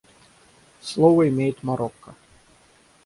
Слово 0.81 1.29
имеет 1.29 1.61
Марокко. 1.61 2.15